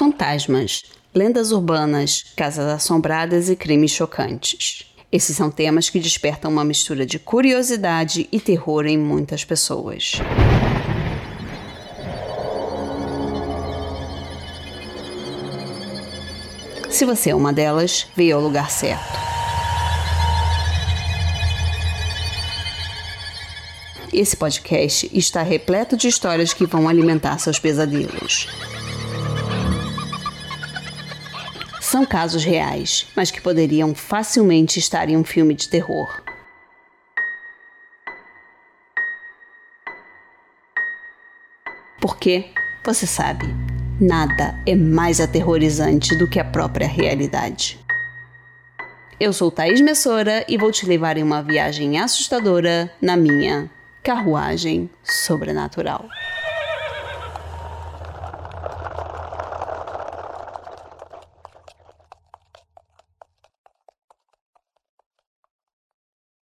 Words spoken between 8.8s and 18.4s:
em muitas pessoas. Se você é uma delas, veio